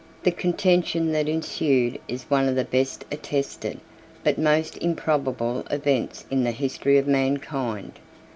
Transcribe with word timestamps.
]The 0.23 0.31
contention 0.31 1.11
that 1.11 1.29
ensued 1.29 1.99
is 2.07 2.23
one 2.23 2.47
of 2.49 2.55
the 2.55 2.63
best 2.65 3.05
attested, 3.11 3.79
but 4.23 4.39
most 4.39 4.75
improbable 4.79 5.63
events 5.69 6.25
in 6.31 6.43
the 6.43 6.49
history 6.49 6.97
of 6.97 7.05
mankind. 7.05 7.99